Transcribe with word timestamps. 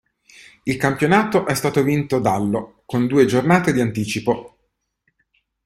Il 0.65 0.77
campionato 0.77 1.45
è 1.45 1.53
stato 1.53 1.83
vinto 1.83 2.17
dallo 2.17 2.81
con 2.87 3.05
due 3.05 3.27
giornate 3.27 3.71
di 3.71 3.81
anticipo. 3.81 4.57